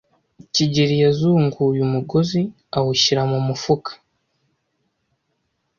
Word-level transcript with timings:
kigeli 0.53 0.95
yazunguye 1.03 1.79
umugozi 1.87 2.41
awushyira 2.77 3.21
mu 3.31 3.39
mufuka. 3.47 3.91